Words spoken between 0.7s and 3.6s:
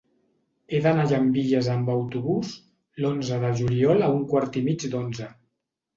He d'anar a Llambilles amb autobús l'onze de